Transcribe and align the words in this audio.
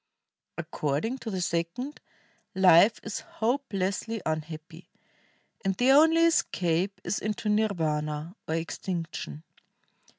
According 0.57 1.19
to 1.19 1.29
the 1.29 1.41
second, 1.41 1.99
life 2.55 2.99
is 3.03 3.19
hopelessly 3.19 4.19
unhappy, 4.25 4.89
and 5.63 5.75
the 5.77 5.91
only 5.91 6.21
escape 6.25 6.99
is 7.03 7.19
into 7.19 7.49
nirvana, 7.49 8.35
or 8.47 8.55
extinction. 8.55 9.43